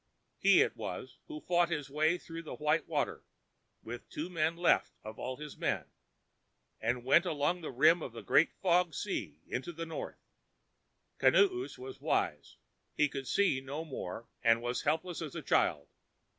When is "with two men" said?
3.83-4.57